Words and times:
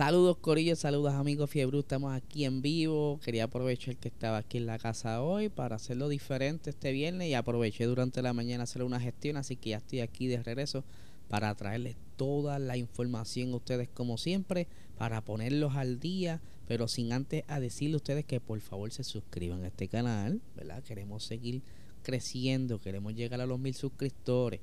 Saludos 0.00 0.38
Corillo, 0.38 0.76
saludos 0.76 1.12
amigos 1.12 1.50
Fiebre, 1.50 1.78
estamos 1.78 2.14
aquí 2.14 2.46
en 2.46 2.62
vivo. 2.62 3.20
Quería 3.22 3.44
aprovechar 3.44 3.98
que 3.98 4.08
estaba 4.08 4.38
aquí 4.38 4.56
en 4.56 4.64
la 4.64 4.78
casa 4.78 5.20
hoy 5.22 5.50
para 5.50 5.76
hacerlo 5.76 6.08
diferente 6.08 6.70
este 6.70 6.90
viernes 6.92 7.28
y 7.28 7.34
aproveché 7.34 7.84
durante 7.84 8.22
la 8.22 8.32
mañana 8.32 8.62
hacer 8.62 8.82
una 8.82 8.98
gestión, 8.98 9.36
así 9.36 9.56
que 9.56 9.68
ya 9.68 9.76
estoy 9.76 10.00
aquí 10.00 10.26
de 10.26 10.42
regreso 10.42 10.84
para 11.28 11.54
traerles 11.54 11.96
toda 12.16 12.58
la 12.58 12.78
información 12.78 13.52
a 13.52 13.56
ustedes 13.56 13.90
como 13.92 14.16
siempre, 14.16 14.68
para 14.96 15.20
ponerlos 15.22 15.76
al 15.76 16.00
día, 16.00 16.40
pero 16.66 16.88
sin 16.88 17.12
antes 17.12 17.44
a 17.46 17.60
decirle 17.60 17.92
a 17.92 17.96
ustedes 17.98 18.24
que 18.24 18.40
por 18.40 18.58
favor 18.60 18.90
se 18.92 19.04
suscriban 19.04 19.64
a 19.64 19.66
este 19.66 19.86
canal, 19.86 20.40
¿verdad? 20.56 20.82
Queremos 20.82 21.24
seguir 21.24 21.60
creciendo, 22.02 22.80
queremos 22.80 23.14
llegar 23.14 23.42
a 23.42 23.46
los 23.46 23.58
mil 23.58 23.74
suscriptores. 23.74 24.60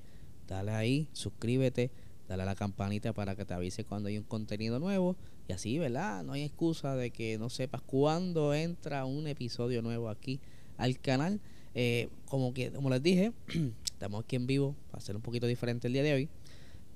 Dale 0.47 0.71
ahí, 0.71 1.09
suscríbete 1.13 1.91
dale 2.27 2.43
a 2.43 2.45
la 2.45 2.55
campanita 2.55 3.13
para 3.13 3.35
que 3.35 3.45
te 3.45 3.53
avise 3.53 3.83
cuando 3.83 4.09
hay 4.09 4.17
un 4.17 4.23
contenido 4.23 4.79
nuevo. 4.79 5.15
Y 5.47 5.53
así, 5.53 5.79
¿verdad? 5.79 6.23
No 6.23 6.33
hay 6.33 6.43
excusa 6.43 6.95
de 6.95 7.11
que 7.11 7.37
no 7.37 7.49
sepas 7.49 7.81
cuándo 7.81 8.53
entra 8.53 9.05
un 9.05 9.27
episodio 9.27 9.81
nuevo 9.81 10.09
aquí 10.09 10.39
al 10.77 10.99
canal. 10.99 11.39
Eh, 11.73 12.09
como 12.25 12.53
que, 12.53 12.71
como 12.71 12.89
les 12.89 13.01
dije, 13.01 13.31
estamos 13.85 14.23
aquí 14.23 14.35
en 14.35 14.47
vivo 14.47 14.75
para 14.91 14.99
hacer 14.99 15.15
un 15.15 15.21
poquito 15.21 15.47
diferente 15.47 15.87
el 15.87 15.93
día 15.93 16.03
de 16.03 16.13
hoy. 16.13 16.29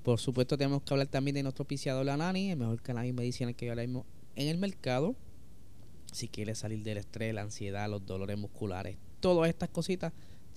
Por 0.03 0.19
supuesto, 0.19 0.57
tenemos 0.57 0.81
que 0.81 0.93
hablar 0.93 1.07
también 1.07 1.35
de 1.35 1.43
nuestro 1.43 1.65
piciado 1.65 2.03
La 2.03 2.17
Nani, 2.17 2.51
el 2.51 2.57
mejor 2.57 2.81
canal 2.81 3.11
medicinal 3.13 3.55
que 3.55 3.65
hay 3.65 3.69
ahora 3.69 3.83
en 3.83 4.03
el 4.35 4.57
mercado. 4.57 5.15
Si 6.11 6.27
quieres 6.27 6.57
salir 6.57 6.83
del 6.83 6.97
estrés, 6.97 7.33
la 7.33 7.43
ansiedad, 7.43 7.89
los 7.89 8.05
dolores 8.05 8.37
musculares, 8.37 8.97
todas 9.19 9.47
estas 9.47 9.69
cositas, 9.69 10.11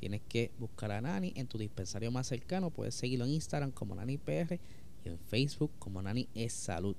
Tienes 0.04 0.20
que 0.28 0.50
buscar 0.58 0.92
a 0.92 1.00
Nani 1.00 1.32
en 1.34 1.46
tu 1.46 1.56
dispensario 1.56 2.10
más 2.10 2.26
cercano. 2.26 2.68
Puedes 2.68 2.94
seguirlo 2.94 3.24
en 3.24 3.30
Instagram 3.30 3.70
como 3.70 3.94
NaniPR 3.94 4.60
y 5.02 5.08
en 5.08 5.18
Facebook 5.18 5.70
como 5.78 6.02
Nani 6.02 6.28
es 6.34 6.52
Salud. 6.52 6.94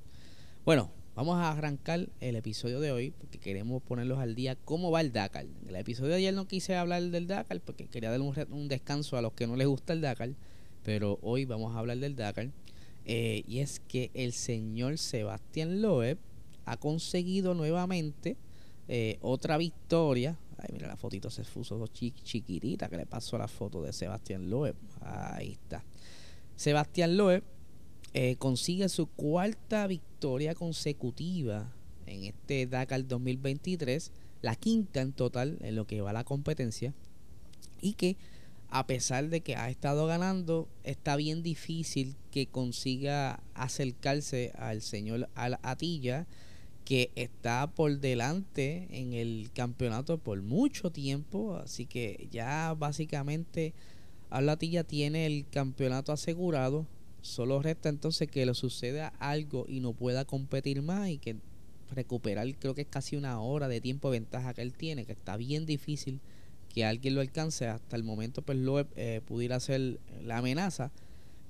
Bueno, 0.66 0.90
vamos 1.14 1.36
a 1.36 1.52
arrancar 1.52 2.10
el 2.20 2.36
episodio 2.36 2.80
de 2.80 2.92
hoy 2.92 3.12
porque 3.12 3.38
queremos 3.38 3.84
ponerlos 3.84 4.18
al 4.18 4.34
día 4.34 4.56
cómo 4.56 4.90
va 4.90 5.02
el 5.02 5.12
Dakar. 5.12 5.46
En 5.46 5.70
el 5.70 5.76
episodio 5.76 6.14
de 6.14 6.16
ayer 6.16 6.34
no 6.34 6.48
quise 6.48 6.76
hablar 6.76 7.04
del 7.04 7.28
Dakar 7.28 7.62
porque 7.62 7.86
quería 7.86 8.10
dar 8.10 8.22
un, 8.22 8.68
descanso 8.68 9.18
a 9.18 9.22
los 9.22 9.34
que 9.34 9.46
no 9.46 9.56
les 9.56 9.68
gusta 9.68 9.94
el 9.94 10.02
Dakar. 10.02 10.32
Pero 10.82 11.20
hoy 11.22 11.46
vamos 11.46 11.76
a 11.76 11.78
hablar 11.78 12.00
del 12.00 12.16
Dakar. 12.16 12.50
Eh, 13.06 13.44
y 13.48 13.60
es 13.60 13.82
que 13.82 14.10
el 14.16 14.34
señor 14.34 14.98
Sebastián 14.98 15.80
Loeb 15.84 16.18
ha 16.66 16.78
conseguido 16.78 17.54
nuevamente 17.54 18.36
eh, 18.88 19.20
otra 19.22 19.60
victoria 19.60 20.40
Ay, 20.58 20.70
mira 20.72 20.88
la 20.88 20.96
fotito 20.96 21.30
se 21.30 21.44
fuso 21.44 21.86
chiquitita 21.88 22.88
que 22.90 22.98
le 22.98 23.06
pasó 23.06 23.38
la 23.38 23.48
foto 23.48 23.82
de 23.82 23.94
Sebastián 23.94 24.50
Loeb. 24.50 24.76
Ahí 25.02 25.52
está. 25.52 25.84
Sebastián 26.56 27.18
Loeb 27.18 27.44
eh, 28.14 28.38
consigue 28.38 28.88
su 28.88 29.08
cuarta 29.08 29.88
victoria 29.88 30.56
consecutiva 30.56 31.74
en 32.06 32.24
este 32.24 32.66
Dakar 32.68 33.06
2023, 33.08 34.12
la 34.42 34.56
quinta 34.56 35.02
en 35.02 35.12
total 35.12 35.58
en 35.62 35.76
lo 35.76 35.86
que 35.86 36.02
va 36.02 36.12
a 36.12 36.14
la 36.14 36.24
competencia, 36.24 36.94
y 37.82 37.94
que 37.94 38.16
a 38.70 38.88
pesar 38.88 39.30
de 39.30 39.42
que 39.42 39.56
ha 39.56 39.70
estado 39.70 40.08
ganando, 40.08 40.68
está 40.84 41.16
bien 41.16 41.44
difícil 41.44 42.16
que 42.32 42.48
consiga 42.48 43.42
acercarse 43.54 44.52
al 44.58 44.82
señor 44.82 45.30
Al 45.36 45.60
Atilla 45.62 46.28
que 46.86 47.12
está 47.16 47.68
por 47.68 48.00
delante 48.00 48.88
en 48.92 49.14
el 49.14 49.50
campeonato 49.54 50.20
por 50.20 50.42
mucho 50.44 50.92
tiempo, 50.92 51.56
así 51.56 51.88
que 51.88 52.28
ya 52.32 52.76
básicamente 52.78 53.74
Ablatilla 54.30 54.84
tiene 54.84 55.26
el 55.26 55.48
campeonato 55.50 56.12
asegurado, 56.12 56.86
solo 57.22 57.62
resta 57.62 57.90
entonces 57.90 58.30
que 58.30 58.46
le 58.46 58.54
suceda 58.54 59.08
algo 59.20 59.66
y 59.68 59.80
no 59.80 59.94
pueda 59.94 60.26
competir 60.26 60.84
más 60.84 61.10
y 61.10 61.18
que 61.18 61.38
recuperar 61.92 62.48
creo 62.56 62.76
que 62.76 62.82
es 62.82 62.88
casi 62.88 63.16
una 63.16 63.40
hora 63.42 63.68
de 63.68 63.82
tiempo 63.82 64.12
de 64.12 64.20
ventaja 64.20 64.54
que 64.54 64.62
él 64.62 64.74
tiene, 64.74 65.06
que 65.06 65.14
está 65.14 65.38
bien 65.38 65.66
difícil 65.66 66.20
que 66.74 66.86
alguien 66.86 67.16
lo 67.16 67.22
alcance, 67.22 67.68
hasta 67.68 67.96
el 67.96 68.04
momento 68.04 68.42
pues 68.44 68.58
lo 68.60 68.86
eh, 68.96 69.22
pudiera 69.26 69.56
hacer 69.56 70.00
la 70.24 70.38
amenaza, 70.38 70.92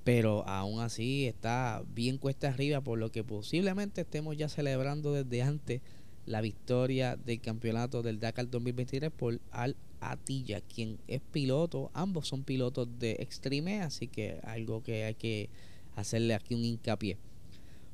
pero 0.06 0.46
aún 0.46 0.78
así 0.78 1.26
está 1.26 1.82
bien 1.92 2.16
cuesta 2.16 2.46
arriba, 2.46 2.80
por 2.80 2.96
lo 2.96 3.10
que 3.10 3.24
posiblemente 3.24 4.02
estemos 4.02 4.36
ya 4.36 4.48
celebrando 4.48 5.12
desde 5.12 5.42
antes 5.42 5.80
la 6.26 6.40
victoria 6.40 7.16
del 7.16 7.40
campeonato 7.40 8.04
del 8.04 8.20
Dakar 8.20 8.48
2023 8.48 9.10
por 9.10 9.40
Al 9.50 9.74
Atilla, 10.00 10.60
quien 10.60 11.00
es 11.08 11.20
piloto, 11.32 11.90
ambos 11.92 12.28
son 12.28 12.44
pilotos 12.44 12.86
de 13.00 13.16
Extreme, 13.18 13.82
así 13.82 14.06
que 14.06 14.38
algo 14.44 14.80
que 14.80 15.06
hay 15.06 15.16
que 15.16 15.50
hacerle 15.96 16.34
aquí 16.34 16.54
un 16.54 16.64
hincapié. 16.64 17.18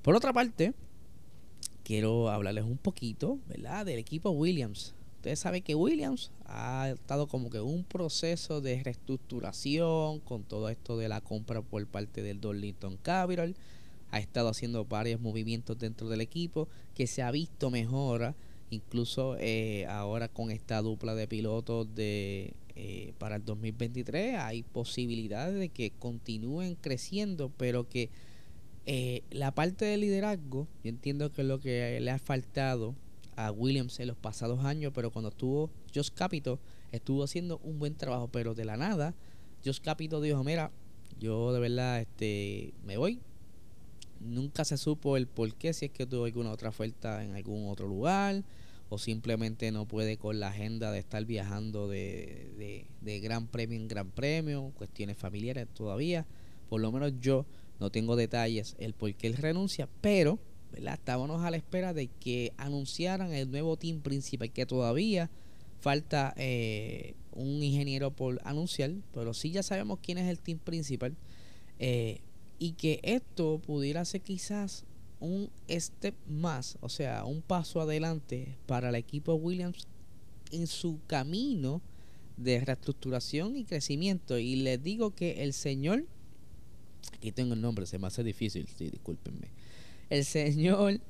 Por 0.03 0.15
otra 0.15 0.35
parte, 0.35 0.75
quiero 1.83 2.29
hablarles 2.29 2.65
un 2.65 2.77
poquito, 2.77 3.39
¿verdad? 3.49 3.87
Del 3.87 3.99
equipo 3.99 4.29
Williams. 4.33 4.95
Ustedes 5.23 5.39
saben 5.39 5.63
que 5.63 5.77
Williams 5.77 6.33
ha 6.47 6.91
estado 6.91 7.29
como 7.29 7.49
que 7.49 7.61
un 7.61 7.85
proceso 7.85 8.61
de 8.61 8.83
reestructuración 8.83 10.19
con 10.19 10.43
todo 10.43 10.69
esto 10.69 10.99
de 10.99 11.09
la 11.09 11.21
compra 11.21 11.63
por 11.63 11.87
parte 11.87 12.25
del 12.25 12.41
Darlington 12.41 12.97
Capital. 12.97 13.55
Ha 14.11 14.19
estado 14.19 14.49
haciendo 14.49 14.85
varios 14.85 15.21
movimientos 15.21 15.79
dentro 15.79 16.09
del 16.09 16.23
equipo 16.23 16.67
que 16.97 17.07
se 17.07 17.23
ha 17.23 17.31
visto 17.31 17.71
mejora. 17.71 18.35
Incluso 18.71 19.37
eh, 19.39 19.87
ahora 19.87 20.27
con 20.27 20.51
esta 20.51 20.83
dupla 20.83 21.15
de 21.15 21.29
pilotos 21.29 21.95
de 21.95 22.55
eh, 22.75 23.13
para 23.19 23.37
el 23.37 23.45
2023 23.45 24.39
hay 24.39 24.65
posibilidades 24.65 25.57
de 25.57 25.69
que 25.69 25.93
continúen 26.01 26.75
creciendo, 26.75 27.49
pero 27.57 27.89
que 27.89 28.11
eh, 28.87 29.23
la 29.31 29.55
parte 29.55 29.85
de 29.85 29.99
liderazgo, 29.99 30.67
yo 30.83 30.89
entiendo 30.89 31.31
que 31.31 31.45
lo 31.45 31.61
que 31.61 32.01
le 32.01 32.11
ha 32.11 32.19
faltado 32.19 32.97
a 33.37 33.51
Williams 33.51 33.99
en 34.01 34.09
los 34.09 34.17
pasados 34.17 34.65
años, 34.65 34.93
pero 34.95 35.11
cuando 35.11 35.31
estuvo 35.31 35.71
Josh 35.95 36.11
Capito, 36.15 36.59
estuvo 36.91 37.25
haciendo 37.25 37.59
un 37.63 37.79
buen 37.79 37.95
trabajo, 37.95 38.29
pero 38.29 38.55
de 38.55 38.65
la 38.65 38.77
nada, 38.77 39.15
Josh 39.65 39.81
Capito 39.81 40.21
dijo, 40.21 40.43
mira, 40.45 40.71
yo 41.19 41.53
de 41.53 41.61
verdad 41.61 42.01
este, 42.01 42.75
me 42.85 42.97
voy. 42.97 43.21
Nunca 44.21 44.65
se 44.65 44.77
supo 44.77 45.17
el 45.17 45.27
por 45.27 45.55
qué, 45.55 45.73
si 45.73 45.87
es 45.87 45.91
que 45.91 46.07
tuvo 46.07 46.27
alguna 46.27 46.53
otra 46.53 46.69
oferta 46.69 47.25
en 47.25 47.35
algún 47.35 47.69
otro 47.69 47.89
lugar, 47.89 48.45
o 48.89 48.99
simplemente 48.99 49.73
no 49.73 49.87
puede 49.87 50.17
con 50.19 50.39
la 50.39 50.49
agenda 50.49 50.93
de 50.93 50.99
estar 50.99 51.25
viajando 51.25 51.89
de, 51.89 52.53
de, 52.59 52.87
de 53.01 53.21
gran 53.21 53.47
premio 53.47 53.79
en 53.79 53.89
gran 53.89 54.11
premio, 54.11 54.73
cuestiones 54.77 55.17
familiares 55.17 55.67
todavía. 55.73 56.27
Por 56.69 56.81
lo 56.81 56.93
menos 56.93 57.13
yo 57.21 57.47
no 57.81 57.91
tengo 57.91 58.17
detalles 58.17 58.77
el 58.79 58.93
por 58.93 59.13
qué 59.15 59.27
él 59.27 59.37
renuncia, 59.37 59.89
pero 60.01 60.39
Estábamos 60.75 61.43
a 61.43 61.51
la 61.51 61.57
espera 61.57 61.93
de 61.93 62.09
que 62.09 62.53
anunciaran 62.57 63.33
el 63.33 63.51
nuevo 63.51 63.77
team 63.77 64.01
principal, 64.01 64.51
que 64.51 64.67
todavía 64.67 65.31
falta 65.81 66.33
eh, 66.37 67.15
un 67.33 67.63
ingeniero 67.63 68.11
por 68.11 68.41
anunciar, 68.45 68.93
pero 69.13 69.35
sí 69.35 69.51
ya 69.51 69.63
sabemos 69.63 69.99
quién 70.03 70.19
es 70.19 70.29
el 70.29 70.39
team 70.39 70.59
principal. 70.59 71.17
Eh, 71.79 72.21
y 72.59 72.73
que 72.73 73.01
esto 73.03 73.61
pudiera 73.65 74.05
ser 74.05 74.21
quizás 74.21 74.85
un 75.19 75.51
step 75.69 76.15
más, 76.29 76.79
o 76.81 76.89
sea, 76.89 77.25
un 77.25 77.43
paso 77.43 77.81
adelante 77.81 78.57
para 78.67 78.91
el 78.91 78.95
equipo 78.95 79.35
Williams 79.35 79.89
en 80.53 80.67
su 80.67 81.01
camino 81.07 81.83
de 82.37 82.61
reestructuración 82.61 83.57
y 83.57 83.65
crecimiento. 83.65 84.39
Y 84.39 84.57
les 84.57 84.83
digo 84.83 85.13
que 85.13 85.43
el 85.43 85.53
señor, 85.53 86.07
aquí 87.15 87.33
tengo 87.33 87.55
el 87.55 87.61
nombre, 87.61 87.87
se 87.87 87.99
me 87.99 88.07
hace 88.07 88.23
difícil, 88.23 88.69
sí, 88.69 88.91
discúlpenme 88.91 89.62
el 90.13 90.27
señor 90.27 91.01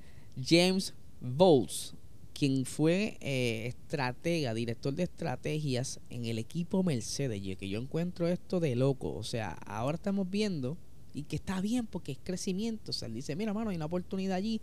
James 0.40 0.94
Bowles, 1.20 1.94
quien 2.32 2.64
fue 2.64 3.18
eh, 3.20 3.66
estratega, 3.66 4.54
director 4.54 4.94
de 4.94 5.02
estrategias 5.02 5.98
en 6.08 6.24
el 6.24 6.38
equipo 6.38 6.84
Mercedes. 6.84 7.44
Y 7.44 7.56
que 7.56 7.68
yo 7.68 7.80
encuentro 7.80 8.28
esto 8.28 8.60
de 8.60 8.76
loco. 8.76 9.12
O 9.14 9.24
sea, 9.24 9.54
ahora 9.66 9.96
estamos 9.96 10.30
viendo 10.30 10.78
y 11.14 11.24
que 11.24 11.34
está 11.34 11.60
bien 11.60 11.86
porque 11.86 12.12
es 12.12 12.18
crecimiento. 12.22 12.92
O 12.92 12.94
sea, 12.94 13.08
él 13.08 13.14
dice, 13.14 13.34
mira, 13.34 13.52
mano, 13.52 13.70
hay 13.70 13.76
una 13.76 13.86
oportunidad 13.86 14.36
allí. 14.36 14.60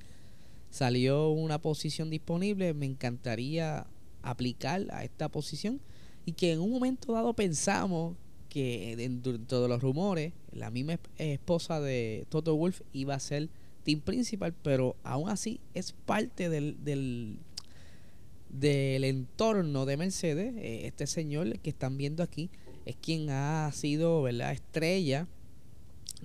Salió 0.69 1.31
una 1.31 1.62
posición 1.62 2.09
disponible. 2.09 2.74
Me 2.74 2.86
encantaría 2.86 3.88
aplicar 4.21 4.88
a 4.91 5.03
esta 5.03 5.27
posición. 5.27 5.81
Y 6.25 6.31
que 6.31 6.53
en 6.53 6.62
un 6.62 6.71
momento 6.71 7.12
dado 7.12 7.33
pensamos 7.33 8.15
que 8.47 8.95
dentro 8.95 9.62
de 9.62 9.68
los 9.68 9.81
rumores, 9.81 10.31
la 10.53 10.71
misma 10.71 10.97
esposa 11.18 11.81
de 11.81 12.25
Toto 12.30 12.56
Wolf 12.56 12.81
iba 12.94 13.15
a 13.15 13.19
ser 13.19 13.50
principal, 13.97 14.53
pero 14.63 14.95
aún 15.03 15.30
así 15.30 15.59
es 15.74 15.94
parte 16.06 16.50
del, 16.50 16.83
del, 16.83 17.39
del 18.50 19.03
entorno 19.03 19.86
de 19.86 19.97
Mercedes. 19.97 20.56
Eh, 20.57 20.86
este 20.86 21.07
señor 21.07 21.59
que 21.59 21.69
están 21.69 21.97
viendo 21.97 22.24
aquí 22.24 22.50
es 22.86 22.95
quien 22.95 23.30
ha 23.30 23.71
sido 23.71 24.21
¿verdad? 24.21 24.51
estrella 24.51 25.27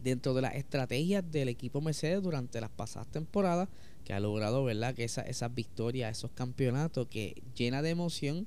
dentro 0.02 0.34
de 0.34 0.42
las 0.42 0.54
estrategias 0.54 1.24
del 1.30 1.48
equipo 1.48 1.80
Mercedes 1.80 2.22
durante 2.22 2.60
las 2.60 2.70
pasadas 2.70 3.08
temporadas, 3.08 3.68
que 4.04 4.12
ha 4.12 4.20
logrado 4.20 4.64
¿verdad? 4.64 4.94
que 4.94 5.04
esa, 5.04 5.22
esas 5.22 5.54
victorias, 5.54 6.16
esos 6.16 6.30
campeonatos 6.32 7.06
que 7.08 7.42
llena 7.54 7.82
de 7.82 7.90
emoción 7.90 8.46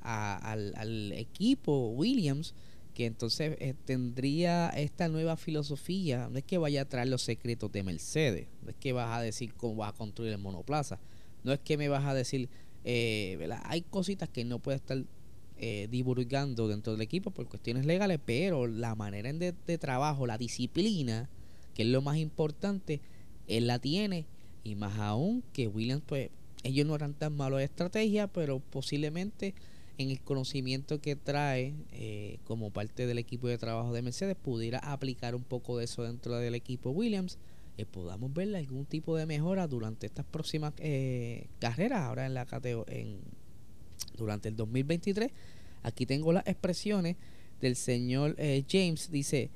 al, 0.00 0.74
al, 0.76 1.12
equipo 1.12 1.88
Williams 1.90 2.54
que 2.96 3.04
entonces 3.04 3.58
eh, 3.60 3.74
tendría 3.84 4.70
esta 4.70 5.08
nueva 5.08 5.36
filosofía. 5.36 6.30
No 6.30 6.38
es 6.38 6.44
que 6.44 6.56
vaya 6.56 6.80
a 6.80 6.84
traer 6.86 7.08
los 7.08 7.20
secretos 7.20 7.70
de 7.70 7.82
Mercedes, 7.82 8.48
no 8.62 8.70
es 8.70 8.76
que 8.76 8.94
vas 8.94 9.14
a 9.14 9.20
decir 9.20 9.52
cómo 9.52 9.76
vas 9.76 9.92
a 9.92 9.96
construir 9.96 10.32
el 10.32 10.38
monoplaza, 10.38 10.98
no 11.44 11.52
es 11.52 11.60
que 11.60 11.76
me 11.76 11.90
vas 11.90 12.06
a 12.06 12.14
decir, 12.14 12.48
eh, 12.84 13.50
hay 13.64 13.82
cositas 13.82 14.30
que 14.30 14.46
no 14.46 14.60
puede 14.60 14.78
estar 14.78 15.04
eh, 15.58 15.88
divulgando 15.90 16.68
dentro 16.68 16.94
del 16.94 17.02
equipo 17.02 17.32
por 17.32 17.46
cuestiones 17.50 17.84
legales, 17.84 18.18
pero 18.24 18.66
la 18.66 18.94
manera 18.94 19.30
de, 19.30 19.52
de 19.66 19.76
trabajo, 19.76 20.26
la 20.26 20.38
disciplina, 20.38 21.28
que 21.74 21.82
es 21.82 21.88
lo 21.88 22.00
más 22.00 22.16
importante, 22.16 23.02
él 23.46 23.66
la 23.66 23.78
tiene 23.78 24.24
y 24.64 24.74
más 24.74 24.98
aún 24.98 25.44
que 25.52 25.68
Williams, 25.68 26.02
pues 26.06 26.30
ellos 26.62 26.86
no 26.86 26.94
eran 26.94 27.12
tan 27.12 27.36
malos 27.36 27.58
de 27.58 27.66
estrategia, 27.66 28.26
pero 28.26 28.58
posiblemente 28.58 29.54
en 29.98 30.10
el 30.10 30.20
conocimiento 30.20 31.00
que 31.00 31.16
trae 31.16 31.74
eh, 31.92 32.38
como 32.44 32.70
parte 32.70 33.06
del 33.06 33.18
equipo 33.18 33.48
de 33.48 33.58
trabajo 33.58 33.92
de 33.92 34.02
Mercedes, 34.02 34.36
pudiera 34.36 34.78
aplicar 34.78 35.34
un 35.34 35.42
poco 35.42 35.78
de 35.78 35.84
eso 35.84 36.02
dentro 36.02 36.36
del 36.36 36.54
equipo 36.54 36.90
Williams, 36.90 37.38
eh, 37.78 37.86
podamos 37.86 38.32
ver 38.32 38.54
algún 38.56 38.84
tipo 38.84 39.16
de 39.16 39.26
mejora 39.26 39.66
durante 39.66 40.06
estas 40.06 40.26
próximas 40.26 40.74
eh, 40.78 41.46
carreras, 41.58 42.02
ahora 42.02 42.26
en 42.26 42.34
la 42.34 42.46
en, 42.88 43.20
durante 44.16 44.48
el 44.48 44.56
2023. 44.56 45.30
Aquí 45.82 46.04
tengo 46.04 46.32
las 46.32 46.46
expresiones 46.46 47.16
del 47.60 47.76
señor 47.76 48.36
James, 48.68 49.10
dice, 49.10 49.50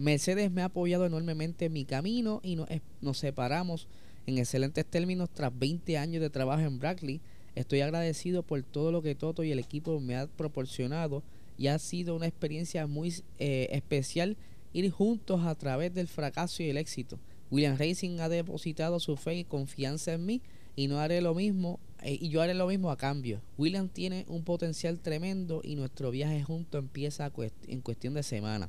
Mercedes 0.00 0.50
me 0.50 0.62
ha 0.62 0.66
apoyado 0.66 1.04
enormemente 1.04 1.66
en 1.66 1.72
mi 1.72 1.84
camino 1.84 2.40
y 2.42 2.56
nos, 2.56 2.68
nos 3.02 3.18
separamos 3.18 3.88
en 4.26 4.38
excelentes 4.38 4.86
términos 4.86 5.28
tras 5.30 5.56
20 5.58 5.98
años 5.98 6.22
de 6.22 6.30
trabajo 6.30 6.62
en 6.62 6.78
Brackley 6.78 7.20
Estoy 7.56 7.80
agradecido 7.80 8.42
por 8.42 8.62
todo 8.62 8.92
lo 8.92 9.00
que 9.00 9.14
Toto 9.14 9.42
y 9.42 9.50
el 9.50 9.58
equipo 9.58 9.98
me 9.98 10.14
han 10.14 10.28
proporcionado 10.28 11.22
y 11.56 11.68
ha 11.68 11.78
sido 11.78 12.14
una 12.14 12.26
experiencia 12.26 12.86
muy 12.86 13.14
eh, 13.38 13.68
especial 13.72 14.36
ir 14.74 14.90
juntos 14.90 15.40
a 15.42 15.54
través 15.54 15.94
del 15.94 16.06
fracaso 16.06 16.62
y 16.62 16.68
el 16.68 16.76
éxito. 16.76 17.18
William 17.50 17.78
Racing 17.78 18.20
ha 18.20 18.28
depositado 18.28 19.00
su 19.00 19.16
fe 19.16 19.36
y 19.36 19.44
confianza 19.44 20.12
en 20.12 20.26
mí 20.26 20.42
y 20.76 20.86
no 20.86 21.00
haré 21.00 21.22
lo 21.22 21.34
mismo 21.34 21.80
eh, 22.02 22.18
y 22.20 22.28
yo 22.28 22.42
haré 22.42 22.52
lo 22.52 22.66
mismo 22.66 22.90
a 22.90 22.98
cambio. 22.98 23.40
William 23.56 23.88
tiene 23.88 24.26
un 24.28 24.44
potencial 24.44 25.00
tremendo 25.00 25.62
y 25.64 25.76
nuestro 25.76 26.10
viaje 26.10 26.42
junto 26.42 26.76
empieza 26.76 27.32
en 27.68 27.80
cuestión 27.80 28.12
de 28.12 28.22
semana. 28.22 28.68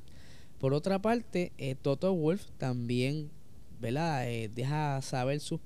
Por 0.59 0.73
otra 0.73 1.01
parte, 1.01 1.51
eh, 1.57 1.75
Toto 1.75 2.13
Wolf 2.13 2.45
también 2.57 3.31
¿verdad? 3.81 4.25
deja 4.55 5.01
saber 5.01 5.41
sus, 5.41 5.59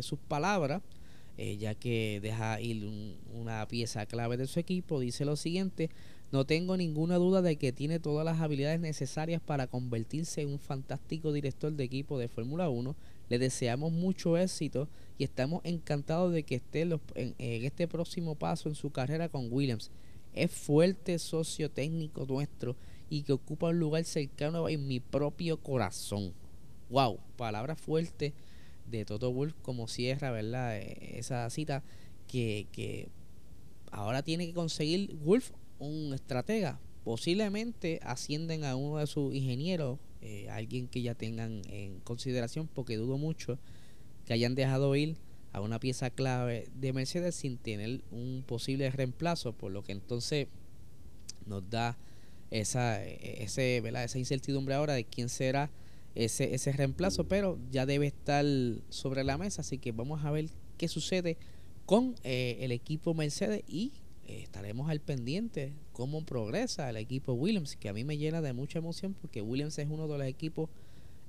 sus 0.00 0.18
palabras 0.20 0.80
eh, 1.38 1.56
ya 1.56 1.74
que 1.74 2.20
deja 2.22 2.60
ir 2.60 3.16
una 3.32 3.66
pieza 3.66 4.06
clave 4.06 4.36
de 4.36 4.46
su 4.46 4.60
equipo, 4.60 5.00
dice 5.00 5.24
lo 5.24 5.36
siguiente, 5.36 5.90
no 6.32 6.46
tengo 6.46 6.78
ninguna 6.78 7.16
duda 7.16 7.42
de 7.42 7.56
que 7.56 7.72
tiene 7.72 8.00
todas 8.00 8.24
las 8.24 8.40
habilidades 8.40 8.80
necesarias 8.80 9.42
para 9.42 9.66
convertirse 9.66 10.40
en 10.40 10.48
un 10.48 10.58
fantástico 10.58 11.32
director 11.32 11.72
de 11.72 11.84
equipo 11.84 12.18
de 12.18 12.28
Fórmula 12.28 12.70
1. 12.70 12.96
Le 13.28 13.38
deseamos 13.38 13.92
mucho 13.92 14.38
éxito 14.38 14.88
y 15.18 15.24
estamos 15.24 15.60
encantados 15.64 16.32
de 16.32 16.42
que 16.42 16.54
esté 16.54 16.82
en, 16.82 17.00
en, 17.14 17.64
este 17.64 17.86
próximo 17.86 18.34
paso 18.34 18.70
en 18.70 18.74
su 18.74 18.90
carrera 18.90 19.28
con 19.28 19.52
Williams. 19.52 19.90
Es 20.32 20.50
fuerte 20.50 21.18
socio 21.18 21.70
técnico 21.70 22.24
nuestro 22.24 22.76
y 23.10 23.24
que 23.24 23.34
ocupa 23.34 23.68
un 23.68 23.78
lugar 23.78 24.04
cercano 24.04 24.70
en 24.70 24.86
mi 24.86 25.00
propio 25.00 25.58
corazón. 25.58 26.32
Wow, 26.88 27.18
palabra 27.36 27.76
fuerte 27.76 28.32
de 28.86 29.04
Toto 29.04 29.32
Wolf 29.32 29.54
como 29.62 29.88
cierra, 29.88 30.30
¿verdad? 30.30 30.76
E, 30.76 31.18
esa 31.18 31.48
cita 31.50 31.82
que, 32.28 32.66
que 32.72 33.08
ahora 33.90 34.22
tiene 34.22 34.46
que 34.46 34.54
conseguir 34.54 35.14
Wolf 35.16 35.52
un 35.78 36.14
estratega. 36.14 36.80
Posiblemente 37.04 37.98
ascienden 38.02 38.64
a 38.64 38.76
uno 38.76 38.98
de 38.98 39.06
sus 39.06 39.34
ingenieros, 39.34 39.98
eh, 40.20 40.48
alguien 40.50 40.86
que 40.86 41.02
ya 41.02 41.14
tengan 41.14 41.62
en 41.68 41.98
consideración, 42.00 42.68
porque 42.72 42.96
dudo 42.96 43.18
mucho 43.18 43.58
que 44.24 44.32
hayan 44.32 44.54
dejado 44.54 44.94
ir 44.94 45.16
a 45.52 45.60
una 45.60 45.80
pieza 45.80 46.10
clave 46.10 46.68
de 46.74 46.92
Mercedes 46.92 47.34
sin 47.34 47.58
tener 47.58 48.02
un 48.10 48.44
posible 48.46 48.88
reemplazo, 48.90 49.52
por 49.52 49.72
lo 49.72 49.82
que 49.82 49.92
entonces 49.92 50.46
nos 51.44 51.68
da 51.68 51.98
esa, 52.50 53.04
e, 53.04 53.42
ese, 53.42 53.80
¿verdad? 53.80 54.04
esa 54.04 54.18
incertidumbre 54.18 54.74
ahora 54.74 54.94
de 54.94 55.04
quién 55.04 55.28
será 55.28 55.70
ese, 56.14 56.54
ese 56.54 56.72
reemplazo, 56.72 57.24
pero 57.24 57.58
ya 57.70 57.86
debe 57.86 58.06
estar 58.06 58.44
sobre 58.88 59.24
la 59.24 59.38
mesa, 59.38 59.62
así 59.62 59.78
que 59.78 59.92
vamos 59.92 60.24
a 60.24 60.30
ver 60.30 60.46
qué 60.76 60.88
sucede 60.88 61.36
con 61.86 62.14
eh, 62.22 62.58
el 62.60 62.72
equipo 62.72 63.14
Mercedes 63.14 63.62
y 63.66 63.92
eh, 64.26 64.40
estaremos 64.42 64.90
al 64.90 65.00
pendiente 65.00 65.72
cómo 65.92 66.24
progresa 66.24 66.88
el 66.90 66.96
equipo 66.96 67.32
Williams, 67.32 67.76
que 67.76 67.88
a 67.88 67.92
mí 67.92 68.04
me 68.04 68.18
llena 68.18 68.40
de 68.40 68.52
mucha 68.52 68.78
emoción 68.78 69.14
porque 69.14 69.42
Williams 69.42 69.78
es 69.78 69.88
uno 69.90 70.08
de 70.08 70.18
los 70.18 70.26
equipos 70.26 70.68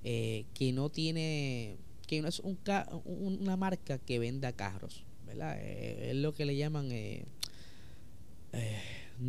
eh, 0.04 0.46
que 0.54 0.74
no 0.74 0.90
tiene, 0.90 1.78
que 2.08 2.22
no 2.22 2.28
es 2.28 2.40
un 2.40 2.58
una 3.06 3.58
marca 3.58 3.98
que 3.98 4.20
venda 4.20 4.52
carros, 4.52 5.06
¿verdad? 5.26 5.60
es 5.62 6.16
lo 6.16 6.34
que 6.34 6.46
le 6.46 6.56
llaman 6.56 6.90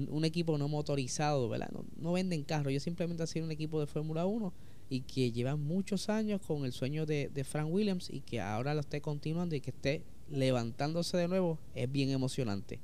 un 0.09 0.25
equipo 0.25 0.59
no 0.59 0.69
motorizado, 0.69 1.49
¿verdad? 1.49 1.71
No, 1.97 2.13
venden 2.13 2.43
carros, 2.43 2.71
ellos 2.71 2.83
simplemente 2.83 3.23
hacen 3.23 3.45
un 3.45 3.53
equipo 3.53 3.81
de 3.81 3.87
Fórmula 3.87 4.27
1 4.27 4.53
y 4.89 5.01
que 5.01 5.33
lleva 5.33 5.57
muchos 5.57 6.09
años 6.09 6.41
con 6.41 6.65
el 6.65 6.73
sueño 6.73 7.07
de, 7.07 7.45
Frank 7.45 7.69
Williams 7.71 8.11
y 8.11 8.21
que 8.21 8.41
ahora 8.41 8.75
lo 8.75 8.81
esté 8.81 9.01
continuando 9.01 9.55
y 9.55 9.61
que 9.61 9.71
esté 9.71 10.03
levantándose 10.31 11.17
de 11.17 11.29
nuevo 11.29 11.59
es 11.75 11.91
bien 11.91 12.11
emocionante. 12.11 12.81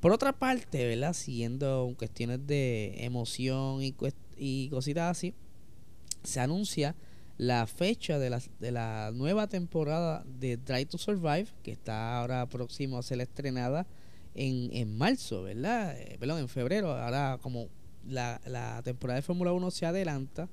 Por 0.00 0.12
otra 0.12 0.32
parte, 0.32 0.86
¿verdad? 0.86 1.12
Siguiendo 1.12 1.94
cuestiones 1.96 2.46
de 2.46 3.04
emoción 3.04 3.82
y, 3.82 3.94
y 4.36 4.68
cositas 4.68 5.16
así, 5.16 5.34
se 6.24 6.40
anuncia 6.40 6.96
la 7.38 7.66
fecha 7.66 8.18
de 8.18 8.30
la, 8.30 8.42
de 8.60 8.72
la 8.72 9.10
nueva 9.14 9.46
temporada 9.46 10.24
de 10.26 10.56
Drive 10.56 10.86
to 10.86 10.98
Survive, 10.98 11.48
que 11.62 11.72
está 11.72 12.18
ahora 12.18 12.46
próximo 12.48 12.98
a 12.98 13.02
ser 13.02 13.20
estrenada 13.20 13.86
en, 14.34 14.70
en 14.72 14.96
marzo, 14.96 15.42
¿verdad? 15.42 15.98
Eh, 15.98 16.16
perdón, 16.18 16.40
en 16.40 16.48
febrero. 16.48 16.92
Ahora 16.92 17.38
como 17.42 17.68
la, 18.06 18.40
la 18.46 18.82
temporada 18.82 19.16
de 19.16 19.22
Fórmula 19.22 19.52
1 19.52 19.70
se 19.70 19.86
adelanta, 19.86 20.48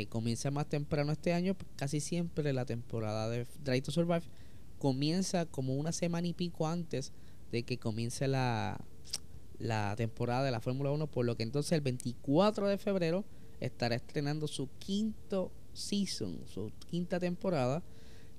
eh, 0.00 0.06
comienza 0.06 0.50
más 0.50 0.68
temprano 0.68 1.12
este 1.12 1.32
año, 1.32 1.56
casi 1.76 2.00
siempre 2.00 2.52
la 2.52 2.64
temporada 2.64 3.28
de 3.28 3.46
Drive 3.62 3.82
to 3.82 3.92
Survive 3.92 4.22
comienza 4.78 5.46
como 5.46 5.76
una 5.76 5.92
semana 5.92 6.26
y 6.26 6.32
pico 6.32 6.66
antes 6.66 7.12
de 7.52 7.62
que 7.62 7.78
comience 7.78 8.28
la, 8.28 8.78
la 9.58 9.94
temporada 9.96 10.44
de 10.44 10.50
la 10.50 10.60
Fórmula 10.60 10.90
1, 10.90 11.06
por 11.06 11.24
lo 11.24 11.36
que 11.36 11.42
entonces 11.42 11.72
el 11.72 11.80
24 11.80 12.68
de 12.68 12.78
febrero 12.78 13.24
estará 13.60 13.94
estrenando 13.94 14.48
su 14.48 14.68
quinto 14.78 15.52
season, 15.72 16.40
su 16.46 16.70
quinta 16.90 17.18
temporada, 17.18 17.82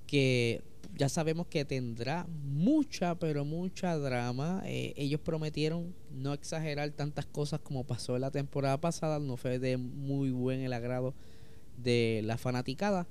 que 0.07 0.61
ya 0.95 1.09
sabemos 1.09 1.47
que 1.47 1.65
tendrá 1.65 2.27
mucha, 2.43 3.15
pero 3.15 3.43
mucha 3.43 3.97
drama. 3.97 4.61
Eh, 4.65 4.93
ellos 4.97 5.19
prometieron 5.21 5.95
no 6.11 6.33
exagerar 6.33 6.91
tantas 6.91 7.25
cosas 7.25 7.59
como 7.59 7.85
pasó 7.85 8.15
en 8.15 8.21
la 8.21 8.31
temporada 8.31 8.79
pasada, 8.79 9.19
no 9.19 9.37
fue 9.37 9.59
de 9.59 9.77
muy 9.77 10.31
buen 10.31 10.61
el 10.61 10.73
agrado 10.73 11.13
de 11.77 12.21
la 12.23 12.37
fanaticada. 12.37 13.07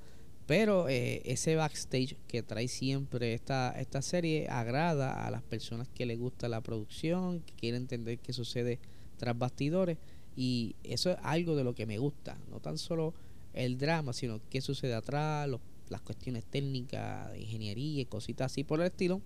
Pero 0.47 0.89
eh, 0.89 1.23
ese 1.25 1.57
backstage 1.57 2.17
que 2.29 2.43
trae 2.43 2.69
siempre 2.69 3.33
esta, 3.33 3.75
esta 3.81 4.03
serie 4.03 4.49
agrada 4.49 5.27
a 5.27 5.31
las 5.31 5.43
personas 5.43 5.89
que 5.89 6.05
les 6.05 6.19
gusta 6.19 6.49
la 6.49 6.61
producción, 6.61 7.41
que 7.41 7.55
quieren 7.55 7.83
entender 7.83 8.19
qué 8.19 8.35
sucede 8.35 8.79
tras 9.17 9.39
bastidores. 9.39 9.97
Y 10.37 10.77
eso 10.85 11.13
es 11.13 11.17
algo 11.23 11.57
de 11.57 11.65
lo 11.65 11.75
que 11.75 11.87
me 11.87 11.99
gusta. 11.99 12.37
No 12.51 12.61
tan 12.61 12.77
solo 12.77 13.15
el 13.55 13.79
drama, 13.79 14.13
sino 14.13 14.41
qué 14.51 14.61
sucede 14.61 14.95
atrás, 14.95 15.49
las 15.89 16.01
cuestiones 16.03 16.45
técnicas, 16.45 17.31
de 17.31 17.41
ingeniería 17.41 18.03
y 18.03 18.07
cositas 18.07 18.53
así 18.53 18.65
por 18.65 18.81
el 18.81 18.87
estilo. 18.87 19.23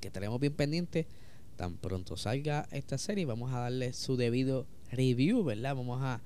Que 0.00 0.10
tenemos 0.10 0.38
bien 0.38 0.52
pendiente. 0.52 1.08
Tan 1.56 1.76
pronto 1.76 2.16
salga 2.16 2.66
esta 2.70 2.96
serie, 2.96 3.26
vamos 3.26 3.52
a 3.52 3.58
darle 3.58 3.92
su 3.92 4.16
debido 4.16 4.66
review, 4.90 5.44
¿verdad? 5.44 5.76
Vamos 5.76 6.00
a 6.02 6.22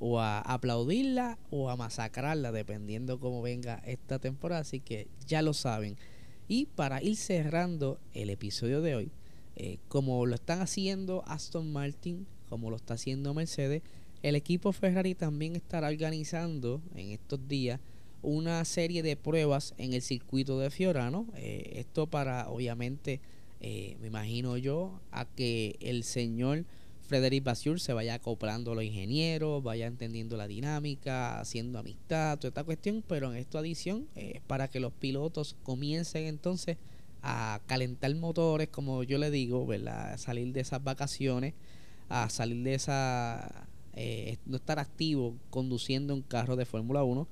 o 0.00 0.18
a 0.18 0.40
aplaudirla 0.40 1.38
o 1.50 1.70
a 1.70 1.76
masacrarla, 1.76 2.50
dependiendo 2.50 3.20
cómo 3.20 3.42
venga 3.42 3.80
esta 3.86 4.18
temporada. 4.18 4.62
Así 4.62 4.80
que 4.80 5.06
ya 5.26 5.42
lo 5.42 5.54
saben. 5.54 5.96
Y 6.48 6.66
para 6.66 7.00
ir 7.02 7.16
cerrando 7.16 8.00
el 8.12 8.30
episodio 8.30 8.80
de 8.80 8.96
hoy, 8.96 9.12
eh, 9.54 9.78
como 9.88 10.26
lo 10.26 10.34
están 10.34 10.60
haciendo 10.60 11.22
Aston 11.26 11.70
Martin, 11.72 12.26
como 12.48 12.70
lo 12.70 12.76
está 12.76 12.94
haciendo 12.94 13.34
Mercedes, 13.34 13.82
el 14.22 14.34
equipo 14.34 14.72
Ferrari 14.72 15.14
también 15.14 15.54
estará 15.54 15.88
organizando 15.88 16.82
en 16.94 17.10
estos 17.10 17.46
días 17.46 17.80
una 18.22 18.64
serie 18.64 19.02
de 19.02 19.16
pruebas 19.16 19.74
en 19.78 19.92
el 19.92 20.02
circuito 20.02 20.58
de 20.58 20.70
Fiorano. 20.70 21.26
Eh, 21.36 21.74
esto 21.76 22.06
para, 22.06 22.48
obviamente, 22.48 23.20
eh, 23.60 23.96
me 24.00 24.08
imagino 24.08 24.56
yo, 24.56 25.00
a 25.10 25.24
que 25.24 25.76
el 25.80 26.04
señor 26.04 26.64
Frederic 27.10 27.42
Basur 27.42 27.80
se 27.80 27.92
vaya 27.92 28.14
acoplando 28.14 28.70
a 28.70 28.76
los 28.76 28.84
ingenieros, 28.84 29.64
vaya 29.64 29.88
entendiendo 29.88 30.36
la 30.36 30.46
dinámica, 30.46 31.40
haciendo 31.40 31.80
amistad, 31.80 32.38
toda 32.38 32.50
esta 32.50 32.62
cuestión, 32.62 33.02
pero 33.04 33.32
en 33.32 33.36
esta 33.36 33.58
adición 33.58 34.06
es 34.14 34.40
para 34.42 34.68
que 34.68 34.78
los 34.78 34.92
pilotos 34.92 35.56
comiencen 35.64 36.26
entonces 36.26 36.76
a 37.20 37.62
calentar 37.66 38.14
motores, 38.14 38.68
como 38.68 39.02
yo 39.02 39.18
le 39.18 39.32
digo, 39.32 39.66
¿verdad? 39.66 40.12
A 40.12 40.18
salir 40.18 40.52
de 40.52 40.60
esas 40.60 40.84
vacaciones, 40.84 41.54
a 42.08 42.30
salir 42.30 42.62
de 42.62 42.74
esa... 42.74 43.66
Eh, 43.94 44.36
no 44.46 44.58
estar 44.58 44.78
activo 44.78 45.36
conduciendo 45.50 46.14
un 46.14 46.22
carro 46.22 46.54
de 46.54 46.64
Fórmula 46.64 47.02
1, 47.02 47.26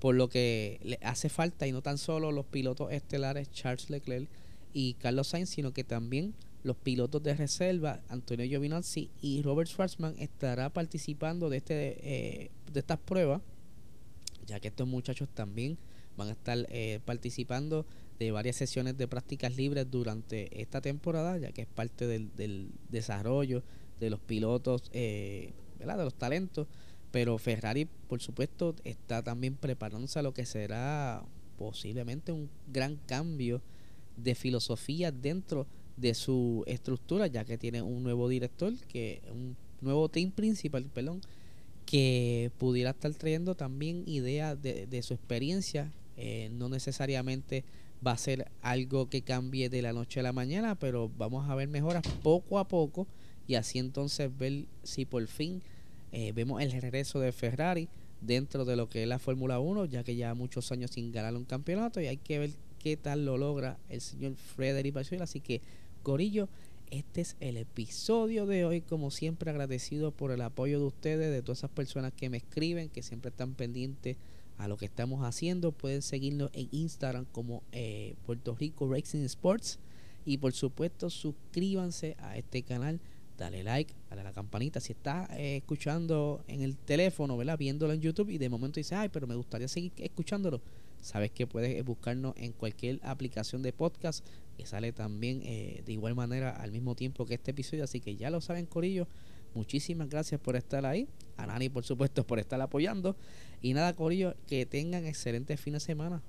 por 0.00 0.16
lo 0.16 0.28
que 0.28 0.80
le 0.82 0.98
hace 1.00 1.28
falta, 1.28 1.68
y 1.68 1.70
no 1.70 1.80
tan 1.80 1.96
solo 1.96 2.32
los 2.32 2.46
pilotos 2.46 2.90
estelares 2.90 3.52
Charles 3.52 3.88
Leclerc 3.88 4.28
y 4.72 4.94
Carlos 4.94 5.28
Sainz, 5.28 5.50
sino 5.50 5.72
que 5.72 5.84
también 5.84 6.34
los 6.62 6.76
pilotos 6.76 7.22
de 7.22 7.34
reserva, 7.34 8.00
Antonio 8.08 8.46
Giovinazzi 8.46 9.10
y 9.20 9.42
Robert 9.42 9.68
Schwarzman, 9.68 10.14
estará 10.18 10.70
participando 10.70 11.50
de, 11.50 11.56
este, 11.56 11.74
eh, 12.02 12.50
de 12.72 12.80
estas 12.80 12.98
pruebas, 12.98 13.42
ya 14.46 14.60
que 14.60 14.68
estos 14.68 14.86
muchachos 14.86 15.28
también 15.28 15.78
van 16.16 16.28
a 16.28 16.32
estar 16.32 16.66
eh, 16.68 17.00
participando 17.04 17.86
de 18.18 18.30
varias 18.30 18.56
sesiones 18.56 18.96
de 18.96 19.08
prácticas 19.08 19.56
libres 19.56 19.90
durante 19.90 20.60
esta 20.60 20.80
temporada, 20.80 21.38
ya 21.38 21.52
que 21.52 21.62
es 21.62 21.68
parte 21.68 22.06
del, 22.06 22.70
desarrollo 22.90 23.62
de 23.98 24.10
los 24.10 24.20
pilotos, 24.20 24.84
eh, 24.92 25.52
¿verdad? 25.78 25.98
de 25.98 26.04
los 26.04 26.14
talentos. 26.14 26.68
Pero 27.10 27.36
Ferrari, 27.38 27.88
por 28.08 28.22
supuesto, 28.22 28.74
está 28.84 29.22
también 29.22 29.56
preparándose 29.56 30.18
a 30.18 30.22
lo 30.22 30.32
que 30.32 30.46
será 30.46 31.24
posiblemente 31.58 32.32
un 32.32 32.48
gran 32.72 32.96
cambio 33.06 33.60
de 34.16 34.34
filosofía 34.34 35.12
dentro 35.12 35.64
de 35.64 35.81
su 36.14 36.64
estructura, 36.66 37.26
ya 37.26 37.44
que 37.44 37.58
tiene 37.58 37.82
un 37.82 38.02
nuevo 38.02 38.28
director, 38.28 38.72
que 38.88 39.22
un 39.30 39.56
nuevo 39.80 40.08
team 40.08 40.30
principal, 40.30 40.84
perdón, 40.92 41.20
que 41.86 42.50
pudiera 42.58 42.90
estar 42.90 43.12
trayendo 43.14 43.54
también 43.54 44.04
ideas 44.06 44.60
de, 44.60 44.86
de 44.86 45.02
su 45.02 45.14
experiencia, 45.14 45.92
eh, 46.16 46.50
no 46.52 46.68
necesariamente 46.68 47.64
va 48.04 48.12
a 48.12 48.18
ser 48.18 48.50
algo 48.62 49.08
que 49.08 49.22
cambie 49.22 49.68
de 49.68 49.82
la 49.82 49.92
noche 49.92 50.20
a 50.20 50.22
la 50.22 50.32
mañana, 50.32 50.74
pero 50.74 51.10
vamos 51.16 51.48
a 51.48 51.54
ver 51.54 51.68
mejoras 51.68 52.02
poco 52.22 52.58
a 52.58 52.68
poco 52.68 53.06
y 53.46 53.54
así 53.54 53.78
entonces 53.78 54.30
ver 54.36 54.66
si 54.82 55.04
por 55.04 55.26
fin 55.26 55.62
eh, 56.10 56.32
vemos 56.32 56.60
el 56.60 56.72
regreso 56.72 57.20
de 57.20 57.32
Ferrari 57.32 57.88
dentro 58.20 58.64
de 58.64 58.76
lo 58.76 58.88
que 58.88 59.02
es 59.02 59.08
la 59.08 59.18
Fórmula 59.18 59.58
1, 59.58 59.86
ya 59.86 60.04
que 60.04 60.16
ya 60.16 60.34
muchos 60.34 60.70
años 60.72 60.92
sin 60.92 61.12
ganar 61.12 61.34
un 61.34 61.44
campeonato 61.44 62.00
y 62.00 62.06
hay 62.06 62.16
que 62.16 62.38
ver 62.38 62.50
qué 62.78 62.96
tal 62.96 63.24
lo 63.24 63.38
logra 63.38 63.78
el 63.88 64.00
señor 64.00 64.34
Frederic 64.34 64.94
Vasseur. 64.94 65.22
Así 65.22 65.40
que, 65.40 65.60
Corillo, 66.02 66.48
este 66.90 67.22
es 67.22 67.36
el 67.40 67.56
episodio 67.56 68.44
de 68.46 68.64
hoy. 68.64 68.80
Como 68.82 69.10
siempre, 69.10 69.50
agradecido 69.50 70.10
por 70.10 70.30
el 70.30 70.42
apoyo 70.42 70.78
de 70.78 70.86
ustedes, 70.86 71.32
de 71.32 71.42
todas 71.42 71.60
esas 71.60 71.70
personas 71.70 72.12
que 72.12 72.28
me 72.28 72.36
escriben, 72.36 72.90
que 72.90 73.02
siempre 73.02 73.30
están 73.30 73.54
pendientes 73.54 74.18
a 74.58 74.68
lo 74.68 74.76
que 74.76 74.84
estamos 74.84 75.24
haciendo. 75.24 75.72
Pueden 75.72 76.02
seguirnos 76.02 76.50
en 76.52 76.68
Instagram 76.70 77.24
como 77.32 77.62
eh, 77.72 78.14
Puerto 78.26 78.54
Rico 78.54 78.92
Racing 78.92 79.22
Sports. 79.22 79.78
Y 80.24 80.38
por 80.38 80.52
supuesto, 80.52 81.08
suscríbanse 81.08 82.16
a 82.18 82.36
este 82.36 82.62
canal. 82.62 83.00
Dale 83.38 83.64
like, 83.64 83.94
dale 84.10 84.20
a 84.20 84.24
la 84.24 84.32
campanita. 84.32 84.78
Si 84.80 84.92
estás 84.92 85.30
eh, 85.30 85.56
escuchando 85.56 86.44
en 86.46 86.60
el 86.60 86.76
teléfono, 86.76 87.36
¿verdad? 87.36 87.56
Viéndolo 87.56 87.92
en 87.92 88.00
YouTube 88.00 88.28
y 88.30 88.38
de 88.38 88.48
momento 88.48 88.78
dices, 88.78 88.92
ay, 88.92 89.08
pero 89.08 89.26
me 89.26 89.34
gustaría 89.34 89.66
seguir 89.66 89.92
escuchándolo 89.96 90.60
Sabes 91.02 91.32
que 91.32 91.48
puedes 91.48 91.84
buscarnos 91.84 92.32
en 92.36 92.52
cualquier 92.52 93.00
aplicación 93.02 93.60
de 93.62 93.72
podcast 93.72 94.24
que 94.56 94.66
sale 94.66 94.92
también 94.92 95.42
eh, 95.44 95.82
de 95.84 95.92
igual 95.92 96.14
manera 96.14 96.50
al 96.50 96.72
mismo 96.72 96.94
tiempo 96.94 97.26
que 97.26 97.34
este 97.34 97.50
episodio. 97.52 97.84
Así 97.84 98.00
que 98.00 98.16
ya 98.16 98.30
lo 98.30 98.40
saben, 98.40 98.66
Corillo. 98.66 99.08
Muchísimas 99.54 100.08
gracias 100.08 100.40
por 100.40 100.56
estar 100.56 100.86
ahí. 100.86 101.08
A 101.36 101.46
Nani, 101.46 101.68
por 101.68 101.84
supuesto, 101.84 102.26
por 102.26 102.38
estar 102.38 102.60
apoyando. 102.60 103.16
Y 103.60 103.74
nada, 103.74 103.92
Corillo, 103.94 104.34
que 104.46 104.66
tengan 104.66 105.06
excelente 105.06 105.56
fin 105.56 105.74
de 105.74 105.80
semana. 105.80 106.22